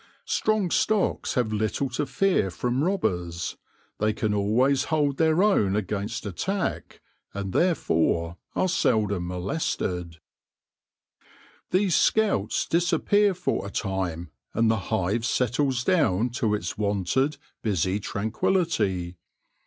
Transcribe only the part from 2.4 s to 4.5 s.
from robbers; they can